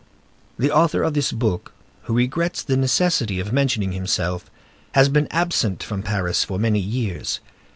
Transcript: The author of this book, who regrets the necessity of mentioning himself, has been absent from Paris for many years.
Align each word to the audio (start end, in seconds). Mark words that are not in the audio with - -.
The 0.57 0.71
author 0.71 1.03
of 1.03 1.13
this 1.13 1.31
book, 1.31 1.73
who 2.05 2.15
regrets 2.15 2.63
the 2.63 2.75
necessity 2.75 3.39
of 3.39 3.53
mentioning 3.53 3.91
himself, 3.91 4.49
has 4.93 5.09
been 5.09 5.27
absent 5.29 5.83
from 5.83 6.01
Paris 6.01 6.43
for 6.43 6.57
many 6.57 6.79
years. 6.79 7.39